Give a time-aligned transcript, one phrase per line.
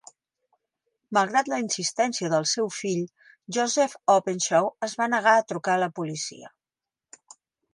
[1.17, 3.03] Malgrat la insistència del seu fill,
[3.59, 6.51] Joseph Openshaw es va negar a trucar a la policia.